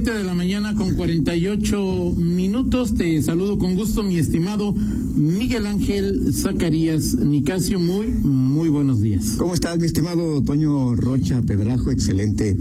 [0.00, 2.94] 7 de la mañana con 48 minutos.
[2.94, 7.80] Te saludo con gusto, mi estimado Miguel Ángel Zacarías Nicasio.
[7.80, 9.34] Muy, muy buenos días.
[9.38, 11.90] ¿Cómo estás, mi estimado Toño Rocha Pedrajo?
[11.90, 12.56] Excelente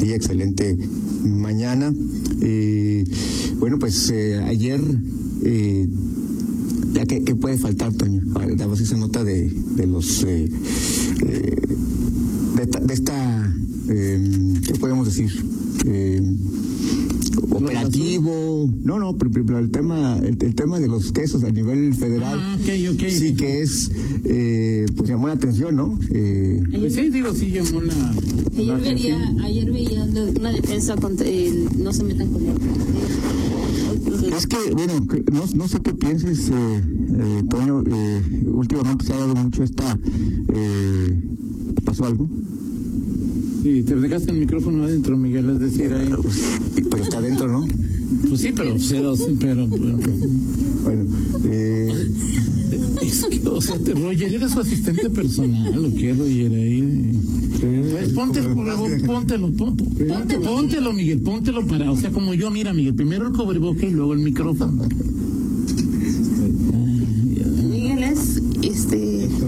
[0.00, 0.78] día, excelente
[1.24, 1.92] mañana.
[2.40, 3.04] Eh,
[3.58, 4.80] bueno, pues eh, ayer,
[5.44, 5.86] eh,
[6.94, 8.22] ya que, puede faltar, Toño,
[8.56, 10.24] dabas esa nota de, de los.
[10.24, 10.48] Eh,
[11.26, 11.56] eh,
[12.56, 13.54] de, esta, de esta
[13.88, 15.30] ¿qué podemos decir?
[17.50, 18.68] Operativo.
[18.82, 22.38] No, no, pero, pero el tema el, el, tema de los quesos a nivel federal.
[22.40, 23.10] Ah, okay, okay.
[23.10, 23.90] Sí, que es,
[24.24, 25.98] eh, pues llamó la atención, ¿no?
[26.10, 27.94] Eh, pues sí, digo, sí llamó la.
[28.56, 32.54] Ayer, veía, ayer veía una defensa contra el no se metan con él.
[34.36, 37.82] Es que, bueno, no, no sé qué pienses, eh, eh, Toño.
[37.86, 39.98] Eh, últimamente se ha dado mucho esta.
[40.52, 41.20] Eh,
[41.84, 42.28] ¿Pasó algo?
[43.62, 46.08] Sí, te dejaste el micrófono adentro, Miguel, es decir, ahí.
[46.90, 47.66] Pero está adentro, ¿no?
[48.28, 49.98] Pues sí, pero, pero, pero, pero
[50.82, 51.04] bueno,
[51.44, 51.92] eh...
[53.02, 56.52] es que, o sea, te, Roger, eres su asistente personal, ¿o qué, Roger?
[56.52, 57.12] Ahí.
[57.90, 63.26] Pues ponte, póntelo, póntelo, póntelo, Miguel, póntelo para, o sea, como yo, mira, Miguel, primero
[63.26, 64.84] el cobreboca y luego el micrófono.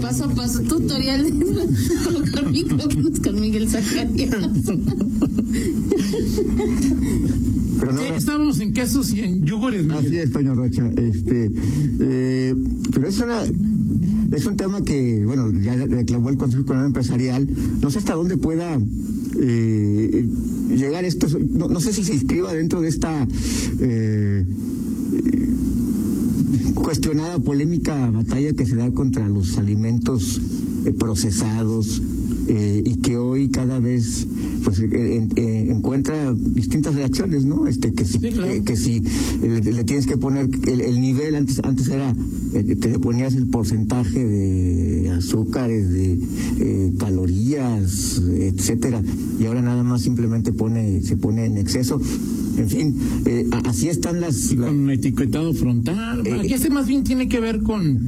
[0.01, 1.45] Paso a paso, tutorial de
[2.03, 4.31] colocar micrófonos con Miguel Zacarías.
[7.81, 10.23] No, Eh, Estábamos en quesos y en yogures, Así Miguel.
[10.27, 10.87] es, Toño Rocha.
[10.97, 11.51] Este,
[11.99, 12.55] eh,
[12.93, 13.41] pero es una,
[14.31, 17.47] es un tema que, bueno, ya reclamó el Consejo Económico Empresarial.
[17.81, 18.79] No sé hasta dónde pueda
[19.39, 20.27] eh,
[20.75, 21.27] llegar esto.
[21.49, 23.27] No, no, sé si se inscriba dentro de esta
[23.79, 24.45] eh,
[26.73, 30.41] cuestionada polémica batalla que se da contra los alimentos
[30.85, 32.01] eh, procesados
[32.47, 34.27] eh, y que hoy cada vez
[34.63, 37.67] pues eh, encuentra distintas reacciones, ¿no?
[37.67, 38.63] Este que si, Sí, claro.
[38.63, 39.01] que si
[39.41, 42.13] le, tienes que poner el, el nivel antes antes era
[42.51, 49.01] te ponías el porcentaje de azúcares, de calorías, etcétera,
[49.39, 52.01] y ahora nada más simplemente pone se pone en exceso.
[52.57, 52.95] En fin,
[53.25, 56.25] eh, así están las, Y la- con etiquetado frontal.
[56.27, 57.99] Eh, Aquí este más bien tiene que ver con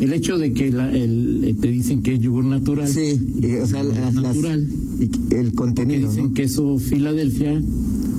[0.00, 2.88] el hecho de que la, el, eh, te dicen que es yogur natural.
[2.88, 4.68] Sí, eh, o sea, las, las- natural.
[5.00, 6.34] y el contenido, dicen ¿no?
[6.34, 7.60] queso Filadelfia,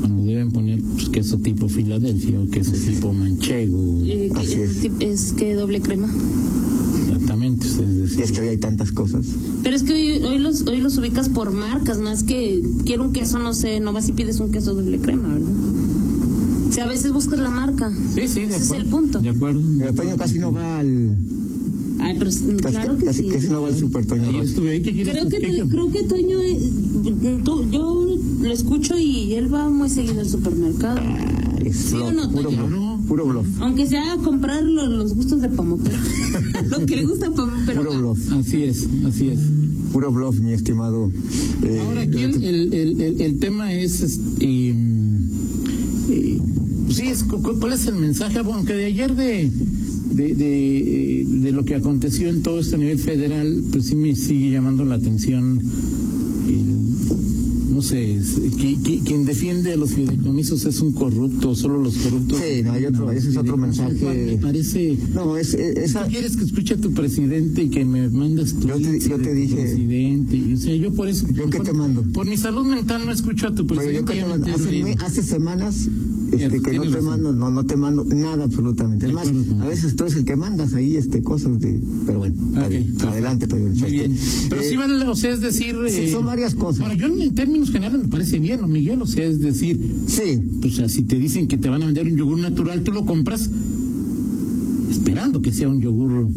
[0.02, 4.02] cuando deben poner pues, queso tipo Filadelfia o queso tipo manchego.
[4.06, 4.54] Eh, Así
[5.02, 6.10] es, que doble crema.
[7.08, 9.26] Exactamente, es decir, es que hoy hay tantas cosas.
[9.64, 13.14] Pero es que hoy, hoy los hoy los ubicas por marcas, más que quiero un
[13.14, 15.50] queso, no sé, no vas y pides un queso doble crema, ¿verdad?
[16.70, 17.92] O sea, a veces buscas la marca.
[18.16, 19.20] Sí, sí, de Ese es el punto.
[19.20, 19.62] De acuerdo.
[19.80, 21.18] Pero Toño casi no va al.
[22.02, 23.30] Ay, pero es- Casi, claro que casi, sí.
[23.30, 24.30] casi no va al super Toño.
[24.30, 24.82] Ahí estuve ahí.
[24.82, 24.94] Creo
[25.28, 26.60] que, ¿Qué- qué- creo que Toño, eh,
[27.44, 28.08] tú- yo
[28.42, 31.00] lo escucho y él va muy seguido al supermercado.
[31.02, 32.68] Ah, es ¿Sí o bluff, no, puro Toño?
[32.68, 33.08] bluff.
[33.08, 33.48] Puro bluff.
[33.62, 35.84] Aunque sea a comprar lo- los gustos de Pamuco.
[36.70, 38.32] lo que le gusta a Pamuco, pero Puro bluff.
[38.34, 39.40] Así es, así es.
[39.92, 41.12] Puro bluff, mi estimado.
[41.64, 44.46] eh, Ahora aquí el, el, el, el- el tema es, este,
[46.10, 46.40] eh,
[46.90, 48.42] sí, es, cu- cu- ¿cuál es el mensaje?
[48.42, 49.50] Bueno, que de ayer de,
[50.12, 54.16] de, de, eh, de lo que aconteció en todo este nivel federal, pues sí me
[54.16, 55.60] sigue llamando la atención,
[56.48, 56.79] el-
[57.80, 61.96] no sé, es- qui- qui- quien defiende a los fideicomisos es un corrupto, solo los
[61.96, 62.38] corruptos.
[62.38, 63.94] Sí, no, hay otro- ese es otro mensaje.
[64.34, 64.98] Me parece...
[65.14, 66.04] No, es, es- esa.
[66.04, 69.18] ¿Tú quieres que escuche a tu presidente y que me mandas tu Yo te- yo
[69.18, 70.54] te dije- presidente?
[70.54, 71.26] O sea, yo por eso...
[71.32, 72.04] ¿Yo qué por, te mando?
[72.12, 74.00] Por mi salud mental no escucho a tu Pero presidente.
[74.00, 75.88] yo que te mando- hace, hace semanas
[76.36, 77.06] este, Cierto, que no te razón.
[77.06, 79.08] mando, no, no te mando nada absolutamente.
[79.08, 79.28] Es más,
[79.62, 81.80] a veces tú eres el que mandas ahí este cosas de.
[82.06, 83.48] Pero bueno, adelante.
[83.48, 84.16] Muy bien.
[84.50, 85.76] Pero Eh, sí vale, o sea, es decir...
[85.90, 86.80] sí, eh, son varias cosas.
[86.80, 89.02] Bueno, yo en términos generales me parece bien, ¿no, Miguel?
[89.02, 92.06] O sea, es decir, Sí, o sea, si te dicen que te van a vender
[92.08, 93.50] un yogur natural, tú lo compras
[94.90, 96.28] esperando que sea un yogur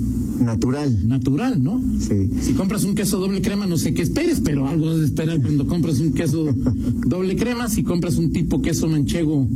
[0.40, 1.08] natural.
[1.08, 1.80] natural, ¿no?
[2.00, 2.30] Sí.
[2.40, 5.40] Si compras un queso doble crema, no sé qué esperes, pero algo has de esperar
[5.40, 6.46] cuando compras un queso
[7.06, 7.68] doble crema.
[7.68, 9.46] Si compras un tipo queso manchego,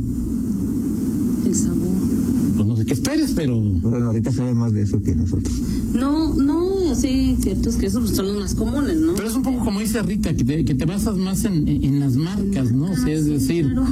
[1.57, 1.87] sabor.
[2.55, 5.53] pues no sé qué esperes, pero Bueno, ahorita sabe más de eso que nosotros.
[5.93, 9.13] No, no, sí, ciertos quesos pues, son los más comunes, ¿no?
[9.15, 11.99] pero es un poco como dice Rita, que te, que te basas más en, en-
[11.99, 12.91] las marcas, ¿no?
[12.91, 13.85] O sea, es decir, Claro.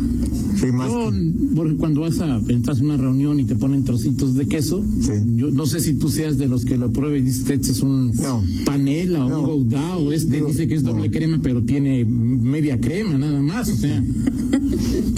[0.60, 0.90] Sí, más.
[0.90, 1.12] yo,
[1.56, 5.12] por- cuando vas a entras a una reunión y te ponen trocitos de queso, Sí.
[5.36, 7.82] yo no sé si tú seas de los que lo pruebe y dices, este es
[7.82, 8.42] un No.
[8.66, 9.40] panela o No.
[9.40, 11.14] un gouda o este Digo, dice que es doble no.
[11.14, 14.02] crema, pero tiene media crema nada más, o sea,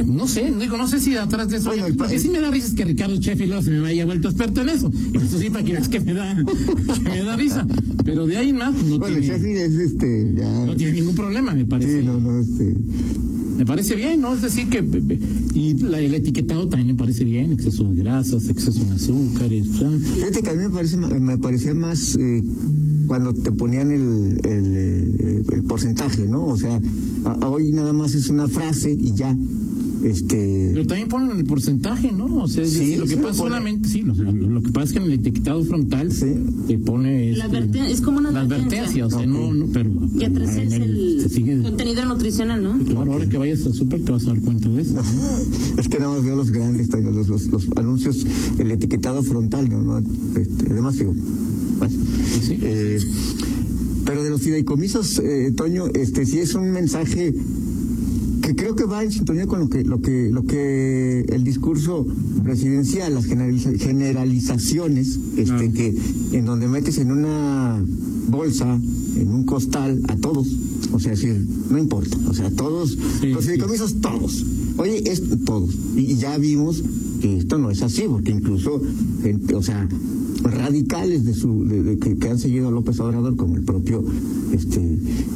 [0.06, 1.70] No sé, digo, no sé si atrás de eso.
[1.70, 4.30] Pa- lo que sí me da risa es que Ricardo Sheffield se me haya vuelto
[4.30, 4.92] experto en eso.
[5.14, 7.68] Eso sí, para que veas que me da, que me da risa.
[8.06, 10.66] Pero de ahí más, no, Bueno, tiene, Sheffield es este, ya.
[10.66, 12.00] no tiene ningún problema, me parece.
[12.02, 12.76] Sí, no, no, este.
[13.58, 14.36] Me parece bien, ¿no?
[14.36, 14.80] Es decir, que.
[15.56, 19.66] Y la, el etiquetado también me parece bien: exceso de grasas, exceso de azúcares.
[20.16, 22.44] Fíjate que a mí me, parece, me parecía más eh,
[23.08, 26.46] cuando te ponían el, el, el porcentaje, ¿no?
[26.46, 26.80] O sea,
[27.26, 29.36] a- a hoy nada más es una frase y ya.
[30.04, 30.70] Este.
[30.74, 32.26] Pero también ponen el porcentaje, ¿no?
[32.44, 33.50] O sea, Sí, decir, lo que pasa pone.
[33.50, 36.28] solamente, sí, lo, lo- lo que pasa es que en el etiquetado frontal Sí.
[36.68, 37.34] te pone.
[37.36, 38.80] La este, adverten- es como una La advertencia.
[38.84, 39.90] advertencia, o sea, no, no, pero.
[40.20, 42.78] Y atrás es el contenido nutricional, ¿no?
[42.86, 44.94] Claro, ahora que vayas al súper te vas a dar cuenta de eso.
[45.78, 48.26] Es que nada más veo los grandes, los, los, los anuncios,
[48.60, 49.82] el etiquetado frontal, ¿no?
[49.82, 49.98] no
[50.40, 51.14] este, además, digo,
[51.78, 51.94] bueno,
[52.34, 52.58] Sí, sí.
[52.62, 53.00] eh,
[54.06, 57.34] pero de los fideicomisos, eh, Toño, este sí es un mensaje
[58.42, 62.08] que creo que va en sintonía con lo que lo que lo que el discurso
[62.44, 65.94] presidencial, las generaliza- generalizaciones, este que
[66.32, 67.84] en donde metes en una
[68.30, 68.80] bolsa,
[69.18, 70.48] en un costal a todos,
[70.94, 73.52] o sea, decir, no importa, o sea, todos Sí, los sí.
[73.52, 74.46] fideicomisos todos.
[74.78, 75.74] Oye, es todos.
[75.98, 76.84] Y, y ya vimos
[77.22, 78.82] que esto no es así, porque incluso,
[79.24, 79.90] gente, o sea,
[80.44, 84.04] radicales de su de- que, han seguido a López Obrador, como el propio
[84.52, 84.80] este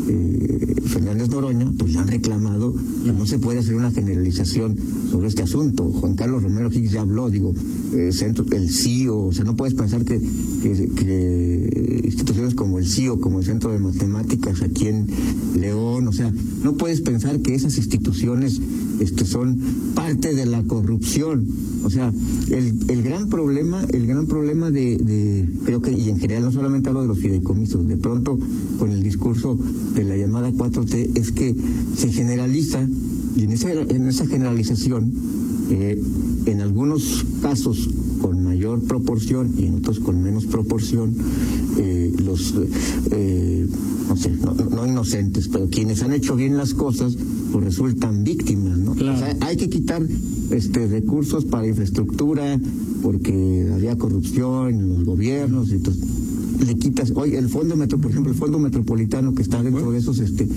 [0.08, 4.76] eh, Fernández Noroña, pues le han reclamado que no se puede hacer una generalización
[5.10, 5.84] sobre este asunto.
[5.92, 7.54] Juan Carlos Romero Higgs ya habló, digo,
[7.94, 10.20] eh, centro, el CIO, o sea, no puedes pensar que,
[10.62, 15.08] que instituciones como el CIO, como el Centro de Matemáticas aquí en
[15.60, 16.34] León, o sea,
[16.64, 18.62] no puedes pensar que esas instituciones
[19.02, 19.58] este, son
[19.96, 21.48] parte de la corrupción.
[21.84, 22.14] O sea,
[22.50, 26.52] el, el gran problema, el gran problema de, de, creo que, y en general no
[26.52, 28.38] solamente hablo de los fideicomisos, de pronto
[28.78, 29.58] con el discurso
[29.96, 31.56] de la llamada 4T, es que
[31.98, 32.88] se generaliza,
[33.36, 35.12] y en esa, en esa generalización,
[35.72, 36.00] eh,
[36.46, 37.90] en algunos casos
[38.22, 41.16] con mayor proporción y en otros con menos proporción,
[41.78, 42.54] eh, los,
[43.12, 43.68] eh,
[44.08, 47.18] no sé, no, no inocentes, pero quienes han hecho bien las cosas,
[47.52, 48.94] pues resultan víctimas, ¿no?
[48.94, 49.18] Claro.
[49.18, 50.02] O sea, hay que quitar
[50.52, 52.60] este recursos para infraestructura
[53.02, 56.04] porque había corrupción en los gobiernos, entonces
[56.66, 59.98] le quitas, hoy el fondo metro, por ejemplo, el fondo metropolitano que está dentro de
[59.98, 60.48] esos este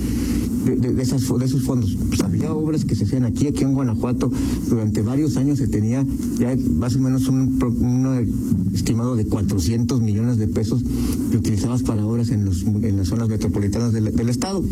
[0.67, 1.97] de, de- de esas, de esos fondos.
[2.09, 4.31] Pues había obras que se hacían aquí, aquí en Guanajuato,
[4.69, 6.05] durante varios años se tenía
[6.39, 10.83] ya más o menos un, un estimado de 400 millones de pesos
[11.31, 14.63] que utilizabas para obras en, los, en las zonas metropolitanas del, del Estado.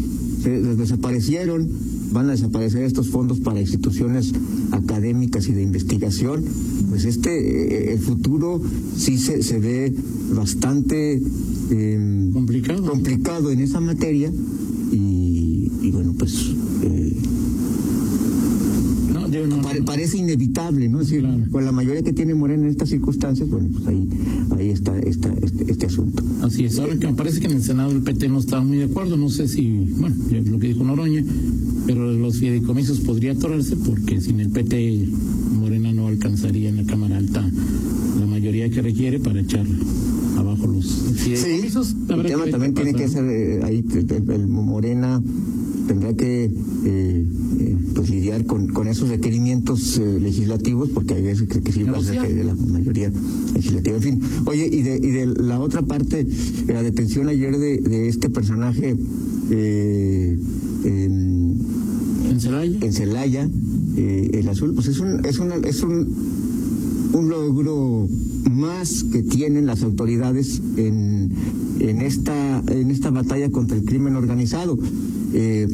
[0.43, 1.69] Se des- desaparecieron,
[2.13, 4.33] van a desaparecer estos fondos para instituciones
[4.71, 6.45] académicas y de investigación.
[6.91, 8.61] Pues este, eh, el futuro
[8.97, 9.95] sí se, se ve
[10.35, 11.21] bastante
[11.71, 12.85] eh, Complicado.
[12.85, 14.31] complicado en esa materia
[14.93, 16.35] y, y bueno, pues
[16.83, 17.17] eh,
[19.13, 21.01] No, no, parece inevitable, ¿no?
[21.01, 21.51] Es decir, Claro.
[21.51, 24.07] con la mayoría que tiene Morena en estas circunstancias, bueno, pues ahí,
[24.73, 26.23] ahí está, está este, este asunto.
[26.43, 28.79] Así es, ahora que me parece que en el Senado el PT no está muy
[28.79, 31.25] de acuerdo, no sé si, bueno, ya lo que dijo Noroña,
[31.87, 35.09] pero los fideicomisos podría atorarse porque sin el PT
[35.59, 37.49] Morena no alcanzaría en la Cámara Alta
[38.19, 39.67] la mayoría que requiere para echar
[40.39, 40.87] abajo los
[41.17, 41.95] fideicomisos.
[42.09, 45.23] el que tema también tiene que ser eh, ahí el, el Morena
[45.87, 46.51] tendrá que eh,
[46.85, 51.83] eh, pues lidiar con, con esos requerimientos eh, legislativos porque hay veces que, que sí
[51.85, 52.27] va a ser Negociar.
[52.29, 53.13] que de la mayoría
[53.55, 57.59] legislativa en fin oye y de, y de la otra parte de la detención ayer
[57.59, 58.97] de, de este personaje
[59.51, 60.39] eh.
[60.85, 62.79] En Celaya.
[62.81, 63.49] en Celaya
[63.97, 66.09] eh, el azul pues es un es una es un
[67.13, 68.09] un logro
[68.51, 71.31] más que tienen las autoridades en,
[71.79, 74.79] en esta en esta batalla contra el crimen organizado.
[75.35, 75.67] Eh,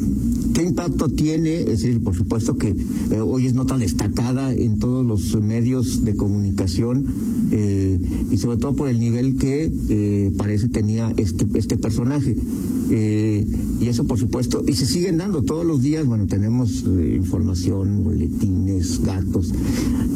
[0.53, 1.61] ¿Qué impacto tiene?
[1.61, 6.15] Es decir, por supuesto que eh, hoy es nota destacada en todos los medios de
[6.15, 7.05] comunicación
[7.51, 7.99] eh,
[8.31, 12.35] y sobre todo por el nivel que parece tenía este, este personaje.
[12.91, 13.45] Eh,
[13.79, 18.03] y eso por supuesto, y se siguen dando todos los días, bueno, tenemos eh, información,
[18.03, 19.53] boletines, datos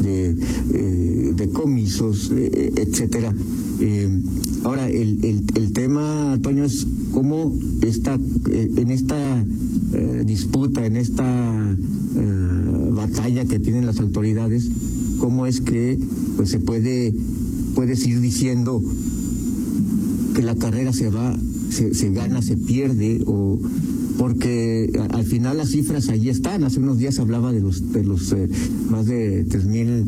[0.02, 0.36] de,
[0.72, 3.34] eh, de comisos, eh, etcétera.
[4.64, 8.18] Ahora, el, el, el tema, Toño, es cómo está
[8.50, 9.44] en esta
[10.24, 11.76] disputa, en esta
[12.92, 14.70] batalla que tienen las autoridades,
[15.18, 15.98] cómo es que
[16.36, 17.14] pues se puede
[17.74, 18.82] puedes ir diciendo
[20.34, 21.36] que la carrera se va,
[21.74, 23.58] se, se gana, se pierde, o
[24.18, 26.64] porque a- al final las cifras allí están.
[26.64, 28.48] Hace unos días hablaba de los de los eh,
[28.90, 30.04] más de tres mil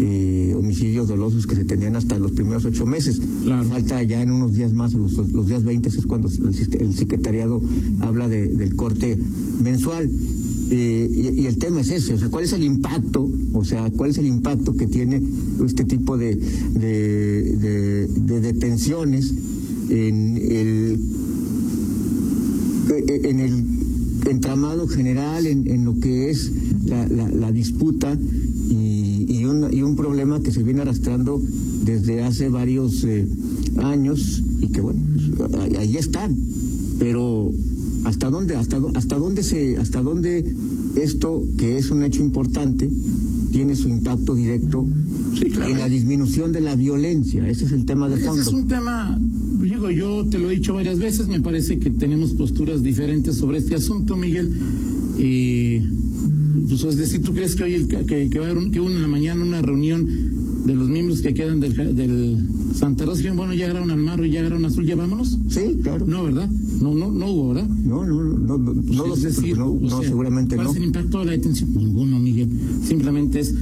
[0.00, 3.20] eh, homicidios dolosos que se tenían hasta los primeros ocho meses.
[3.44, 3.68] Claro.
[3.68, 7.60] Falta ya en unos días más, los, los días 20 es cuando el, secretariado
[8.00, 9.18] habla de- del corte
[9.62, 10.08] mensual.
[10.70, 13.26] Eh, y, y, el tema es ese, o sea, ¿cuál es el impacto?
[13.54, 15.22] O sea, ¿cuál es el impacto que tiene
[15.64, 19.32] este tipo de, de, de, de detenciones
[19.90, 21.00] en el,
[23.24, 23.64] en el
[24.30, 26.50] entramado general, en, en lo que es
[26.86, 28.16] la, la, la disputa
[28.70, 31.40] y, y, un, y un problema que se viene arrastrando
[31.84, 33.26] desde hace varios eh,
[33.78, 35.00] años y que bueno,
[35.78, 36.36] ahí están,
[36.98, 37.50] pero
[38.04, 40.44] hasta dónde hasta hasta dónde se hasta dónde
[40.96, 42.88] esto que es un hecho importante
[43.50, 44.86] tiene su impacto directo
[45.38, 45.70] Sí, claro.
[45.72, 48.42] en la disminución de la violencia ese es el tema de Ese fondo.
[48.42, 49.20] es un tema,
[49.68, 53.58] digo, yo te lo he dicho varias veces, me parece que tenemos posturas diferentes sobre
[53.58, 54.50] este asunto, Miguel.
[55.18, 55.80] Y,
[56.68, 58.78] pues, es decir, ¿tú crees que hoy el, que, que va a haber un- que
[58.80, 60.06] la mañana una reunión
[60.66, 62.36] de los miembros que quedan del, del
[62.74, 63.32] Santa Rosa?
[63.34, 65.38] Bueno, ya agarraron al Marro y ya agarraron Azul, ya vámonos.
[65.48, 66.48] sí claro No, ¿verdad?
[66.80, 67.68] No, no, no hubo, ¿verdad?
[67.68, 70.76] no no no no, no, lo es decir, no, no, sea, seguramente ¿cuál no es
[70.78, 71.70] el impacto de la detención?
[71.74, 72.48] Ninguno, Miguel.
[72.86, 73.54] Simplemente es,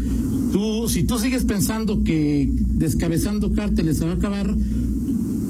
[0.52, 4.66] tú, si tú sigues pensando que descabezando cárteles se va a acabar, pues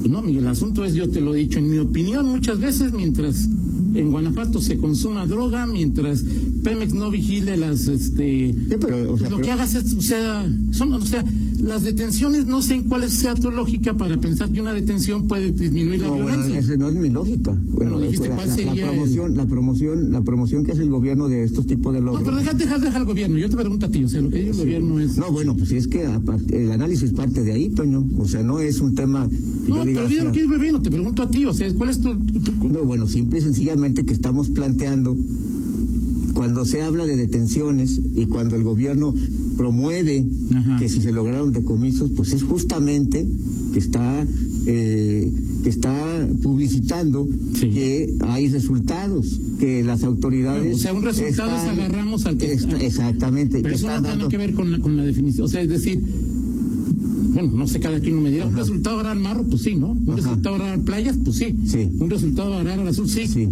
[0.09, 3.47] no, el asunto es, yo te lo he dicho, en mi opinión, muchas veces mientras
[3.93, 6.23] en Guanajuato se consuma droga, mientras
[6.63, 10.01] Pemex no vigile las, este, Sí, pero, o sea, lo pero- que hagas es, o
[10.01, 11.23] sea, son, o sea,
[11.61, 15.51] las detenciones, no sé en cuál sea tu lógica para pensar que una detención puede
[15.51, 16.59] disminuir la No, bueno, violencia.
[16.59, 17.51] esa no es mi lógica.
[17.51, 20.83] Bueno, Bueno, dijiste, la, ¿cuál la- la el- promoción, la promoción, la promoción que hace
[20.83, 22.23] el gobierno de estos tipos de No, logros.
[22.25, 23.37] pero deja, deja, deja al gobierno.
[23.37, 25.17] Yo te pregunto a ti, o sea, lo que dice el gobierno es.
[25.17, 28.05] No, bueno, pues es que el análisis parte de ahí, Toño.
[28.19, 29.27] O sea, no es un tema.
[29.67, 31.45] No, yo te diga, olvido o lo sea, que es gobierno, te pregunto a ti,
[31.45, 35.17] o sea, ¿cuál es tu- No, bueno, simple y sencillamente que estamos planteando
[36.33, 39.13] cuando se habla de detenciones y cuando el gobierno
[39.57, 40.77] promueve Ajá.
[40.79, 43.27] que si se lograron decomisos, pues es justamente
[43.73, 44.25] que está
[44.69, 45.31] eh,
[45.63, 47.69] que está publicitando Sí.
[47.69, 52.77] que hay resultados, que las autoridades O sea, un resultado es agarramos al que- Está-
[52.81, 55.45] exactamente, Pero que eso no tiene dando- que ver con la, con la definición.
[55.45, 56.01] O sea, es decir,
[57.33, 59.91] bueno, no sé, cada quien me dirá, un resultado agarrar al marro, pues sí, ¿no?
[59.91, 60.15] Un Ajá.
[60.15, 61.55] resultado agarrar al playas, pues sí.
[61.65, 61.89] Sí.
[61.99, 63.27] Un resultado agarrar al azul, sí.
[63.27, 63.47] Sí,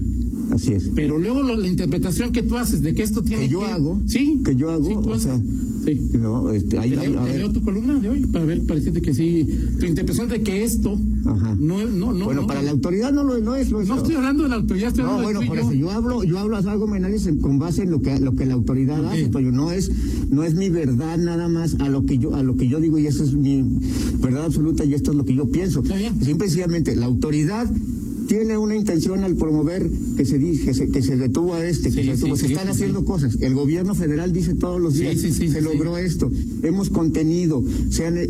[0.52, 0.90] así es.
[0.96, 4.02] Pero luego lo- la interpretación que tú haces de que esto tiene Que yo hago,
[4.08, 4.42] Sí.
[4.44, 5.40] que yo hago, Sí, o sea,
[5.86, 6.02] Sí.
[6.20, 9.00] No, este, ahí, Te leo, a te leo tu columna de hoy para ver, pareciera
[9.00, 9.48] que sí.
[9.80, 11.56] Tu interpretación de que esto Ajá.
[11.60, 11.76] no.
[11.86, 13.88] No, no, bueno, no, para la autoridad no lo no es lo es.
[13.88, 15.72] No estoy hablando de la autoridad, estoy No, hablando bueno, de tú por y eso
[15.74, 15.80] yo.
[15.88, 18.54] yo hablo, yo hablo, hago mi análisis con base en lo que lo que la
[18.56, 19.12] autoridad Ok.
[19.12, 19.92] hace, pero no es
[20.32, 22.98] no es mi verdad nada más a lo que yo a lo que yo digo
[22.98, 23.64] y eso es mi
[24.22, 25.82] verdad absoluta y esto es lo que yo pienso.
[25.84, 26.14] Está bien.
[26.24, 27.70] Simple y sencillamente la autoridad
[28.28, 31.90] tiene una intención al promover que se di- que se, que se detuvo a este,
[31.92, 32.36] que se detuvo.
[32.36, 33.38] sí, se sí, están haciendo cosas.
[33.42, 36.32] El gobierno federal dice todos los días se logró esto.
[36.64, 38.30] Hemos contenido, se han, eso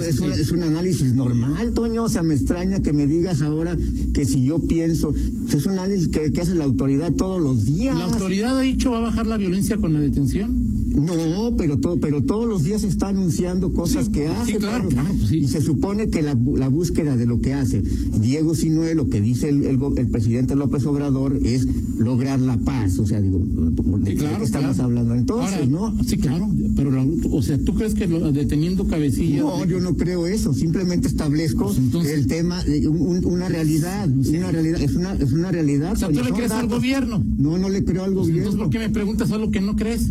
[0.00, 0.40] es, un, sí.
[0.40, 2.04] es un análisis normal, Toño.
[2.04, 3.76] O sea, me extraña que me digas ahora
[4.14, 5.14] que si yo pienso,
[5.52, 7.96] es un análisis que, que hace la autoridad todos los días.
[7.96, 10.67] La autoridad ha dicho va a bajar la violencia con la detención.
[10.94, 14.56] No, pero todo, pero todos los días se está anunciando cosas Sí, que sí, hace.
[14.56, 14.88] claro, Toño.
[14.96, 15.38] claro, pues sí.
[15.38, 17.82] Y se supone que la, la búsqueda de lo que hace
[18.20, 21.66] Diego Sinue, lo que dice el, el, go- el presidente López Obrador, es
[21.98, 22.98] lograr la paz.
[22.98, 24.84] O sea, digo, ¿de Sí, qué claro, estamos claro.
[24.84, 26.04] hablando entonces, Ahora, no?
[26.04, 29.40] Sí, claro, pero la- o sea, ¿tú crees que lo- deteniendo cabecillas?
[29.44, 30.52] No, yo no creo eso.
[30.54, 35.52] Simplemente establezco Pues entonces- el tema, un- una realidad, una realidad, es una, es una
[35.52, 35.92] realidad.
[35.92, 37.22] O sea, ¿tú le crees al gobierno?
[37.38, 38.42] No, no le creo al Pues gobierno.
[38.50, 40.10] entonces, ¿por qué me preguntas algo que no crees?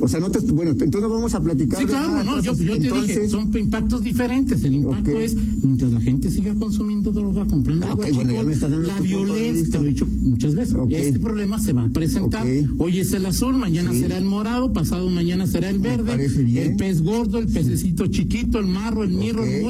[0.00, 1.78] O sea, no te, bueno, entonces no vamos a platicar.
[1.80, 4.64] Sí, claro, nada, no, yo, entonces, yo te dije, entonces- son impactos diferentes.
[4.64, 9.78] El impacto es mientras la gente siga consumiendo droga, comprando Ah, bueno, la violencia, te
[9.78, 10.74] lo he dicho muchas veces.
[10.74, 10.90] Ok.
[10.92, 12.46] Este problema se va a presentar.
[12.78, 14.00] Hoy es el azul, mañana Sí.
[14.00, 16.26] será el morado, pasado mañana será el verde,
[16.56, 19.64] el pez gordo, el pececito chiquito, el marro, el mirro, el.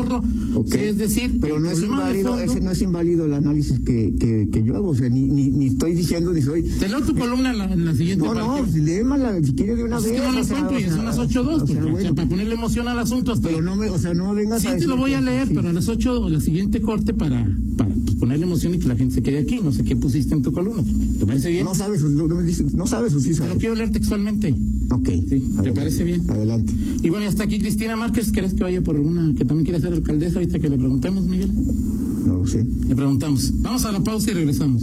[0.66, 4.14] Sí, es decir, pero no es inválido, fondo- ese no es inválido el análisis que,
[4.18, 6.62] que, que yo hago, o sea, ni, ni, ni estoy diciendo ni soy.
[6.62, 8.72] Te leo tu columna en la, en la siguiente No, no, parte.
[8.72, 10.19] si léemala, si quieres de una vez.
[10.20, 13.32] No son las 8.2, o sea, porque, o sea, bueno, para ponerle emoción al asunto
[13.32, 15.48] hasta pero no me, o sea, no vengas Sí, a te lo voy a leer,
[15.48, 17.46] pero a las 8 la siguiente corte para,
[17.76, 19.60] para pues, ponerle emoción y que la gente se quede aquí.
[19.62, 20.82] No sé qué pusiste en tu columna.
[21.18, 21.64] ¿Te parece bien?
[21.64, 23.54] No sabes, no, no no sabes o sí sabes.
[23.54, 24.54] lo quiero leer textualmente.
[24.90, 25.08] Ok.
[25.08, 26.30] Sí, ¿te adelante, parece bien?
[26.30, 26.72] Adelante.
[27.02, 28.32] Y bueno, hasta aquí Cristina Márquez.
[28.32, 30.38] ¿Querés que vaya por una que también quiere ser alcaldesa?
[30.38, 31.50] Ahorita que le preguntemos, Miguel.
[32.26, 32.66] No lo sé.
[32.88, 33.52] Le preguntamos.
[33.62, 34.82] Vamos a la pausa y regresamos.